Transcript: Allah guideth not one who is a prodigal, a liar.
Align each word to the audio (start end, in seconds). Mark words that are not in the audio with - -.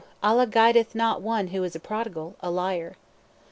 Allah 0.23 0.47
guideth 0.47 0.95
not 0.95 1.21
one 1.21 1.49
who 1.49 1.63
is 1.63 1.75
a 1.75 1.79
prodigal, 1.79 2.35
a 2.39 2.49
liar. 2.49 2.97